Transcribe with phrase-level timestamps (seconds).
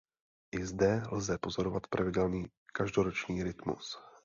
[0.51, 3.97] I zde lze pozorovat pravidelný každoroční rytmus.